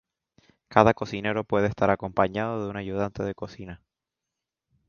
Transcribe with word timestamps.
Cada 0.67 0.95
cocinero 0.95 1.43
puede 1.43 1.67
estar 1.67 1.91
acompañado 1.91 2.63
de 2.63 2.71
un 2.71 2.75
ayudante 2.77 3.21
de 3.21 3.35
cocina. 3.35 3.83